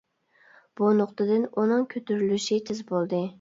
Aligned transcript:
بۇ 0.79 0.87
نۇقتىدىن 1.01 1.45
ئۇنىڭ 1.51 1.85
كۆتۈرۈلۈشى 1.93 2.59
تېز 2.71 2.83
بولدى. 2.95 3.23